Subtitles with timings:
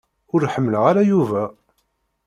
[0.33, 1.43] Ur ḥemmleɣ ara Yuba.